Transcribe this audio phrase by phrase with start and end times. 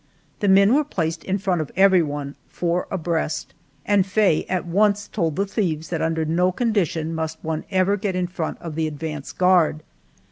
[0.39, 3.53] The men were placed in front of everyone, four abreast,
[3.85, 8.15] and Faye at once told the thieves that under no conditions must one ever get
[8.15, 9.83] in front of the advance guard.